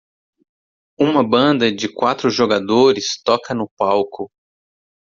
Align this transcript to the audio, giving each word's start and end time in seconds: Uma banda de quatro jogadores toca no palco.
Uma 0.97 1.23
banda 1.23 1.71
de 1.71 1.87
quatro 1.87 2.31
jogadores 2.31 3.21
toca 3.23 3.53
no 3.53 3.69
palco. 3.77 4.31